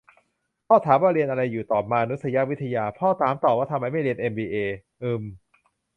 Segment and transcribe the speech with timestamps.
[0.67, 4.55] พ่อถามว่า เรียนอะไรอยู่ ตอบ มานุษยวิทยา พ่อถามต่อว่า ทำไมไม่เรียนเอ็มบีเอ?
[5.03, 5.23] อืมมม